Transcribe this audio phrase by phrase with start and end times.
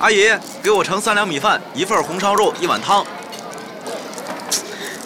[0.00, 0.32] 阿姨，
[0.62, 3.04] 给我盛三两米饭，一份红烧肉，一碗汤。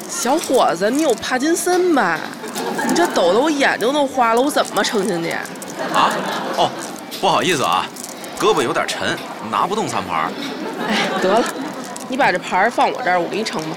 [0.09, 2.21] 小伙子，你有帕金森吧？
[2.87, 5.31] 你这抖得我眼睛都花了，我怎么盛进去？
[5.93, 6.13] 啊？
[6.57, 6.71] 哦，
[7.21, 7.85] 不好意思啊，
[8.39, 9.19] 胳膊有点沉，
[9.51, 10.31] 拿不动餐盘。
[10.89, 11.45] 哎，得了，
[12.07, 13.77] 你把这盘放我这儿，我给你盛吧。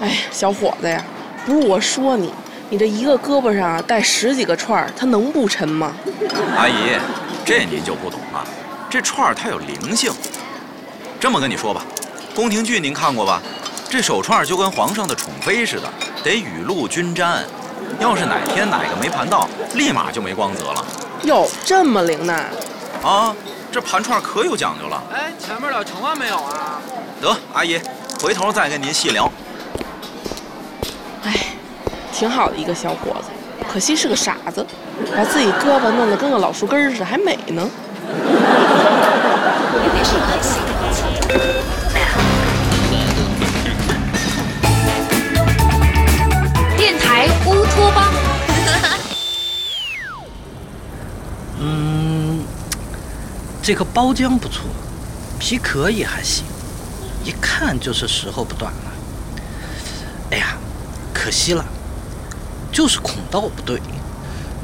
[0.00, 1.00] 哎，小伙子呀，
[1.46, 2.34] 不是我说你，
[2.70, 5.92] 你这一个胳膊上带十几个串儿，它能不沉吗？
[6.56, 6.98] 阿姨，
[7.44, 8.44] 这您就不懂了，
[8.94, 10.12] 这串儿它有灵性。
[11.18, 11.84] 这么跟你说吧，
[12.32, 13.42] 宫廷剧您看过吧？
[13.90, 17.42] 这手串就跟皇上的宠妃似的，得雨露均沾。
[17.98, 20.86] 要是哪天哪个没盘到，立马就没光泽了。
[21.24, 22.40] 哟，这么灵呢？
[23.02, 23.34] 啊，
[23.72, 25.02] 这盘串可有讲究了。
[25.12, 26.80] 哎，前面的盛完没有啊？
[27.20, 27.80] 得，阿姨，
[28.22, 29.28] 回头再跟您细聊。
[31.24, 31.32] 哎，
[32.12, 33.30] 挺好的一个小伙子，
[33.68, 34.64] 可惜是个傻子，
[35.16, 37.68] 把自己胳膊弄得跟个老树根似的，还美呢。
[53.64, 54.66] 这个包浆不错，
[55.38, 56.44] 皮壳也还行，
[57.24, 58.92] 一看就是时候不短了。
[60.32, 60.58] 哎呀，
[61.14, 61.64] 可惜了，
[62.70, 63.80] 就是孔道不对。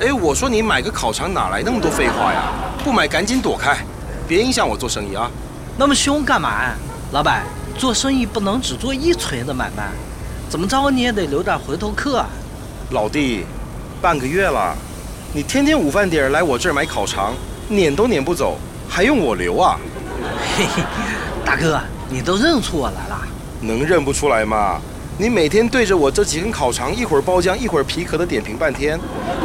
[0.00, 2.52] 哎，我说你买个烤肠哪来那么多废话呀？
[2.84, 3.78] 不买赶紧躲开，
[4.28, 5.30] 别影响我做生意啊！
[5.78, 6.74] 那么凶干嘛呀？
[7.12, 7.46] 老板，
[7.78, 9.88] 做生意不能只做一锤子买卖，
[10.50, 12.28] 怎么着你也得留点回头客啊。
[12.90, 13.46] 老弟，
[14.02, 14.76] 半个月了，
[15.32, 17.32] 你天天午饭点儿来我这儿买烤肠，
[17.70, 18.58] 撵都撵不走，
[18.90, 19.78] 还用我留啊？
[20.58, 20.82] 嘿嘿，
[21.44, 23.22] 大哥，你都认出我来了？
[23.60, 24.80] 能认不出来吗？
[25.16, 28.98] 你每天对着我这几根烤肠，一会儿包浆，一会儿皮壳的点评半天，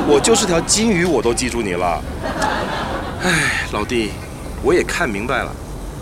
[0.08, 2.02] 我就是条金鱼，我都记住你了。
[3.22, 4.14] 哎，老弟，
[4.64, 5.52] 我也看明白了，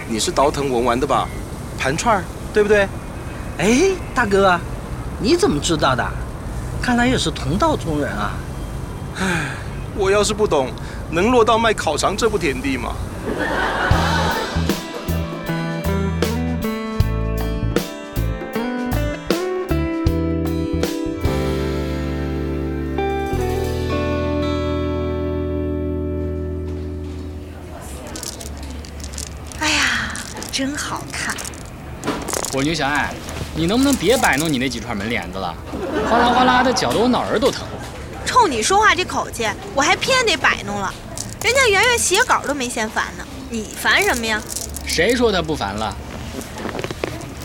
[0.07, 1.27] 你是倒腾文玩的吧？
[1.77, 2.87] 盘串儿，对不对？
[3.57, 4.57] 哎，大哥，
[5.19, 6.07] 你怎么知道的？
[6.81, 8.31] 看来也是同道中人啊。
[9.19, 9.25] 唉，
[9.97, 10.69] 我要是不懂，
[11.11, 12.93] 能落到卖烤肠这步田地吗？
[29.59, 30.13] 哎呀，
[30.51, 31.33] 真好看！
[32.51, 33.13] 我说牛小爱，
[33.55, 35.55] 你能不能别摆弄你那几串门帘子了？
[36.09, 37.65] 哗啦哗啦的，搅得我脑仁都疼。
[38.25, 40.93] 冲你说话这口气，我还偏得摆弄了。
[41.43, 44.41] 人家圆圆写稿都没嫌烦呢，你烦什么呀？
[44.85, 45.93] 谁说他不烦了？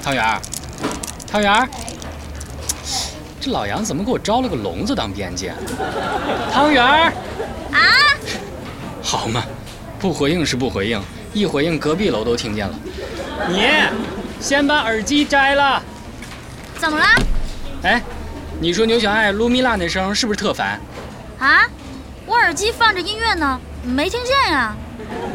[0.05, 0.41] 汤圆儿，
[1.29, 1.69] 汤圆儿，
[3.41, 5.57] 这老杨怎么给我招了个聋子当编辑啊？
[6.53, 7.13] 汤圆儿，
[7.73, 7.81] 啊？
[9.03, 9.43] 好嘛，
[9.99, 12.79] 不回应是不回应，一回应隔壁楼都听见了。
[13.49, 13.67] 你
[14.41, 15.83] 先把耳机摘了。
[16.79, 17.05] 怎么了？
[17.83, 18.01] 哎，
[18.61, 20.81] 你说牛小爱撸米拉那声是不是特烦？
[21.41, 21.67] 啊？
[22.27, 24.75] 我耳机放着音乐呢，没听见呀。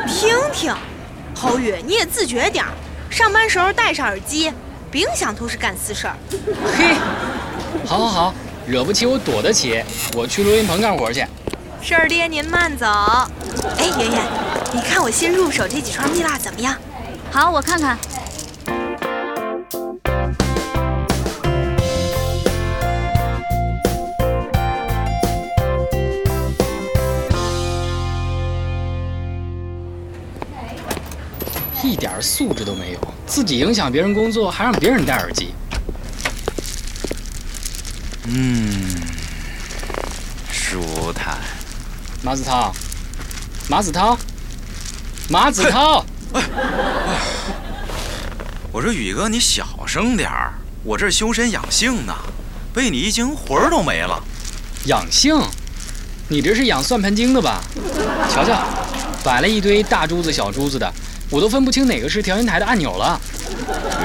[0.07, 0.73] 听听，
[1.35, 2.71] 侯宇，你也自觉点儿，
[3.09, 4.51] 上班时候戴上耳机，
[4.91, 6.15] 别影响同事干私事儿。
[6.77, 6.95] 嘿，
[7.85, 8.33] 好好好，
[8.67, 9.83] 惹不起我躲得起，
[10.15, 11.25] 我去录音棚干活去。
[11.81, 12.85] 事儿爹您慢走。
[13.77, 14.21] 哎，爷爷，
[14.73, 16.75] 你看我新入手这几串蜜蜡怎么样？
[17.31, 17.97] 好，我看看。
[32.03, 35.53] 点素质都没有，自己影响别人工作，还让别人戴耳机。
[38.25, 38.75] 嗯，
[40.51, 41.37] 舒坦。
[42.21, 42.73] 马子涛，
[43.69, 44.17] 马子涛，
[45.29, 46.05] 马子涛！
[48.73, 52.13] 我说宇哥，你小声点儿，我这修身养性呢，
[52.73, 54.21] 被你一惊，魂儿都没了。
[54.87, 55.39] 养性？
[56.27, 57.63] 你这是养算盘精的吧？
[58.29, 58.61] 瞧瞧，
[59.23, 60.93] 摆了一堆大珠子、小珠子的，
[61.33, 63.19] 我都分不清哪个是调音台的按钮了。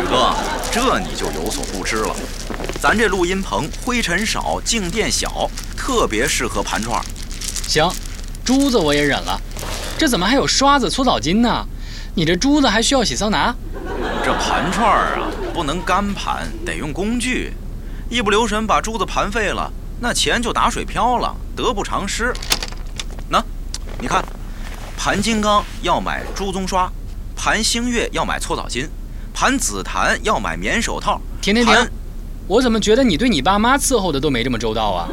[0.01, 0.35] 宇哥，
[0.73, 2.17] 这你就有所不知了，
[2.81, 6.99] 咱这录音棚灰尘少，静电小，特别适合盘串。
[7.69, 7.87] 行，
[8.43, 9.39] 珠子我也忍了，
[9.99, 11.67] 这怎么还有刷子、搓澡巾呢？
[12.15, 13.55] 你这珠子还需要洗桑拿？
[14.25, 17.53] 这盘串儿啊，不能干盘，得用工具，
[18.09, 19.71] 一不留神把珠子盘废了，
[20.01, 22.33] 那钱就打水漂了，得不偿失。
[23.29, 23.45] 那，
[24.01, 24.25] 你看，
[24.97, 26.91] 盘金刚要买珠棕刷，
[27.39, 28.89] 盘星月要买搓澡巾，
[29.33, 31.21] 盘紫檀要买棉手套。
[31.41, 31.89] 停停停！
[32.49, 35.09] 我怎么觉得你对你爸妈伺候的都没这么周到啊？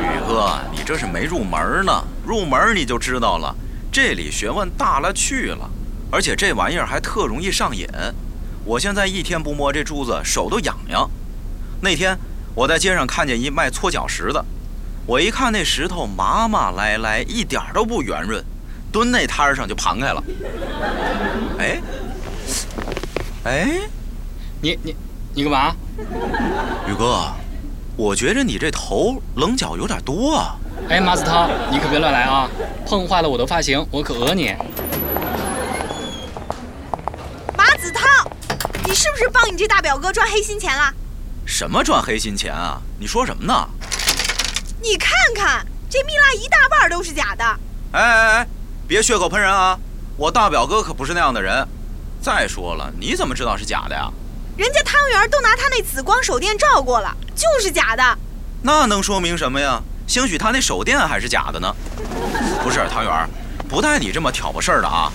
[0.00, 3.52] 宇哥，你这是没入门呢，入门你就知道了，
[3.90, 5.68] 这里学问大了去了。
[6.12, 7.84] 而且这玩意儿还特容易上瘾。
[8.64, 11.10] 我现在一天不摸这珠子，手都痒痒。
[11.80, 12.16] 那天
[12.54, 14.44] 我在街上看见一卖搓脚石的，
[15.06, 18.44] 我一看那石头麻麻赖赖，一点都不圆润，
[18.92, 20.22] 蹲那摊儿上就盘开了。
[21.58, 21.80] 哎，
[23.44, 23.80] 哎，
[24.60, 24.96] 你你
[25.34, 25.76] 你干嘛？
[26.86, 27.30] 宇哥，
[27.96, 30.56] 我觉着你这头棱角有点多啊。
[30.88, 32.48] 哎，马子涛，你可别乱来啊！
[32.86, 34.54] 碰坏了我的发型，我可讹你。
[37.56, 38.06] 马子涛，
[38.84, 40.94] 你是不是帮你这大表哥赚黑心钱了？
[41.44, 42.80] 什么赚黑心钱啊？
[42.98, 43.68] 你说什么呢？
[44.80, 47.44] 你看看这蜜蜡一大半都是假的。
[47.92, 48.46] 哎哎哎，
[48.88, 49.78] 别血口喷人啊！
[50.16, 51.68] 我大表哥可不是那样的人。
[52.22, 54.10] 再说了，你怎么知道是假的呀？
[54.56, 58.02] 人家汤圆都拿他那紫光手电照过了，就是假的。
[58.62, 59.82] 那能说明什么呀？
[60.06, 61.70] 兴许他那手电还是假的呢。
[62.62, 63.28] 不是汤圆，
[63.68, 65.12] 不带你这么挑拨事儿的啊！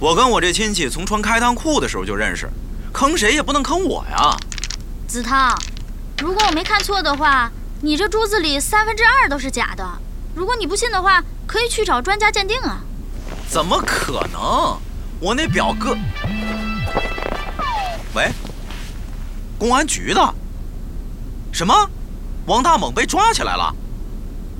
[0.00, 2.50] 我跟我这亲戚从穿开裆裤的时候就认识，
[2.92, 4.36] 坑谁也不能坑我呀。
[5.06, 5.56] 子汤，
[6.20, 7.48] 如果我没看错的话，
[7.82, 9.88] 你这珠子里三分之二都是假的。
[10.34, 12.80] 如果你不信的话，可以去找专家鉴定啊。
[13.52, 14.80] 怎么可能？
[15.20, 15.94] 我那表哥……
[18.14, 18.32] 喂，
[19.58, 20.34] 公安局的？
[21.52, 21.74] 什么？
[22.46, 23.70] 王大猛被抓起来了？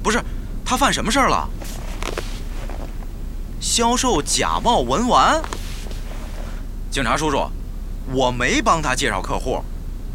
[0.03, 0.23] 不是，
[0.62, 1.49] 他犯什么事儿了？
[3.59, 5.41] 销售假冒文玩？
[6.91, 7.50] 警察叔叔，
[8.12, 9.65] 我没帮他介绍客户。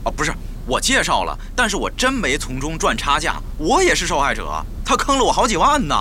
[0.03, 0.31] 哦，不是，
[0.67, 4.63] 我介绍了，但是我真没从中赚差价，我也是受害者。
[4.85, 5.95] 他坑了我好几万呢。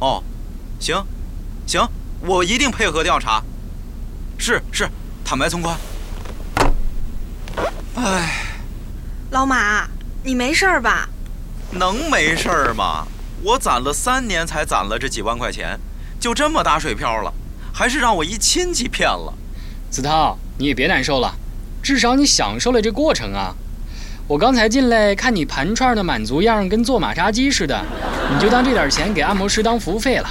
[0.00, 0.22] 哦，
[0.78, 1.04] 行，
[1.66, 1.86] 行，
[2.20, 3.42] 我一定配合调查。
[4.38, 4.88] 是是，
[5.24, 5.76] 坦白从宽。
[7.96, 8.44] 哎，
[9.30, 9.88] 老马，
[10.22, 11.08] 你没事儿吧？
[11.72, 13.06] 能没事儿吗？
[13.42, 15.78] 我攒了三年才攒了这几万块钱，
[16.18, 17.32] 就这么打水漂了，
[17.72, 19.34] 还是让我一亲戚骗了。
[19.90, 21.34] 子涛，你也别难受了，
[21.82, 23.54] 至少你享受了这过程啊。
[24.28, 27.82] 我刚才进来看你盘串的满足样，跟做马杀鸡似的，
[28.30, 30.28] 你就当这点钱给按摩师当服务费了。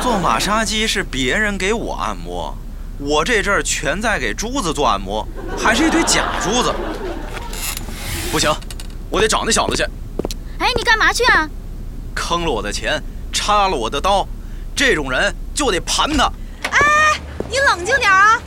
[0.00, 2.56] 做马杀鸡是别人给我按摩，
[2.98, 5.26] 我这阵儿全在给珠子做按摩，
[5.58, 6.72] 还是一堆假珠子。
[8.30, 8.48] 不行，
[9.10, 9.82] 我得找那小子去。
[10.60, 11.50] 哎，你干嘛去啊？
[12.14, 13.02] 坑了我的钱，
[13.32, 14.24] 插了我的刀，
[14.76, 16.30] 这种人就得盘他。
[16.70, 17.20] 哎，
[17.50, 18.40] 你冷静点啊！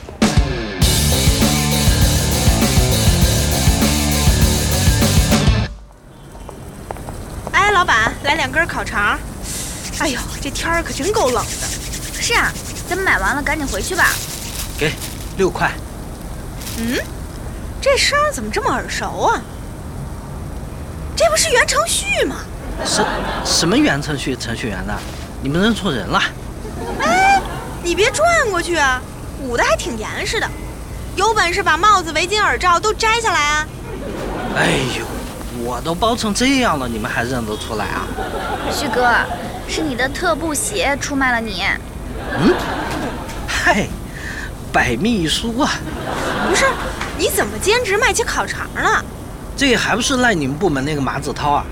[7.73, 9.17] 老板，来两根烤肠。
[9.99, 11.67] 哎呦，这天儿可真够冷的。
[12.21, 12.51] 是啊，
[12.87, 14.09] 咱们买完了赶紧回去吧。
[14.77, 14.93] 给，
[15.37, 15.71] 六块。
[16.77, 16.97] 嗯，
[17.81, 19.41] 这声儿怎么这么耳熟啊？
[21.15, 22.37] 这不是袁承旭吗？
[22.85, 23.05] 什
[23.45, 24.93] 什么袁承旭程序员呢？
[25.41, 26.21] 你们认错人了。
[27.01, 27.41] 哎，
[27.83, 29.01] 你别转过去啊，
[29.41, 30.49] 捂得还挺严实的。
[31.15, 33.67] 有本事把帽子、围巾、耳罩都摘下来啊！
[34.55, 35.05] 哎呦，
[35.65, 38.05] 我都包成这样了，你们还认得出来啊？
[38.69, 39.09] 旭哥，
[39.67, 41.63] 是你的特步鞋出卖了你。
[42.37, 42.53] 嗯？
[43.47, 43.87] 嗨，
[44.73, 45.71] 百密一疏啊。
[46.49, 46.65] 不是，
[47.17, 49.03] 你怎么兼职卖起烤肠了？
[49.55, 51.65] 这还不是赖你们部门那个马子涛啊，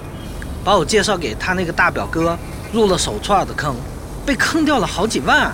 [0.64, 2.38] 把我介绍给他那个大表哥，
[2.72, 3.76] 入了手串的坑，
[4.26, 5.52] 被坑掉了好几万。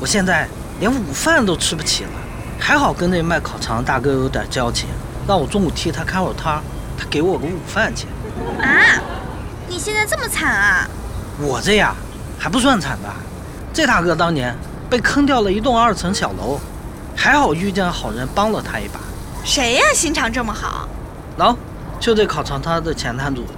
[0.00, 0.48] 我现在
[0.80, 2.10] 连午饭都吃不起了，
[2.58, 4.88] 还好跟那卖烤肠的大哥有点交情，
[5.28, 6.60] 让我中午替他看会儿摊，
[7.02, 8.08] 他给我个午饭钱。
[8.60, 8.70] 啊，
[9.68, 10.88] 你现在这么惨啊？
[11.40, 11.96] 我这样
[12.38, 13.16] 还不算惨吧？
[13.72, 14.56] 这大哥当年
[14.88, 16.60] 被坑掉了一栋二层小楼，
[17.16, 19.00] 还好遇见好人帮了他一把。
[19.44, 19.82] 谁呀？
[19.92, 20.88] 心肠这么好？
[21.36, 21.56] 喏，
[21.98, 23.44] 就这考察他的前摊主。